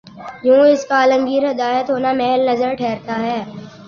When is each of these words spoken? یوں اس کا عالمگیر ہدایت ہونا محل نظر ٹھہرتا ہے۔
یوں 0.45 0.63
اس 0.67 0.85
کا 0.87 0.95
عالمگیر 0.99 1.43
ہدایت 1.51 1.87
ہونا 1.91 2.11
محل 2.19 2.41
نظر 2.49 2.73
ٹھہرتا 2.79 3.15
ہے۔ 3.25 3.39